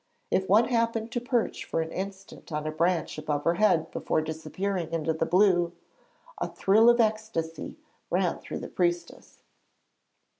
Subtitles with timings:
[0.31, 4.19] If one happened to perch for an instant on a branch above her head before
[4.23, 5.73] disappearing into the blue,
[6.39, 7.77] a thrill of ecstasy
[8.09, 9.43] ran through the priestess.